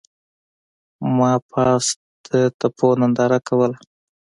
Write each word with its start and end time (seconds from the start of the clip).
ما 1.17 1.31
پاس 1.49 1.85
د 2.27 2.29
تپو 2.59 2.87
ننداره 2.99 3.39
کوله. 3.47 3.77